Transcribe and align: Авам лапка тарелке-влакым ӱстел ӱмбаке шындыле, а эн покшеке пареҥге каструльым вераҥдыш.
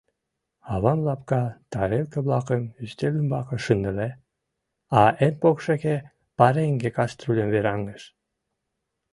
Авам 0.73 0.99
лапка 1.07 1.41
тарелке-влакым 1.71 2.61
ӱстел 2.83 3.13
ӱмбаке 3.21 3.57
шындыле, 3.65 4.09
а 5.01 5.01
эн 5.25 5.33
покшеке 5.41 5.95
пареҥге 6.37 6.89
каструльым 6.97 7.49
вераҥдыш. 7.53 8.01